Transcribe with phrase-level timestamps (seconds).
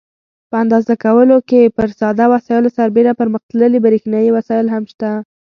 [0.49, 5.09] په اندازه کولو کې پر ساده وسایلو سربیره پرمختللي برېښنایي وسایل هم شته.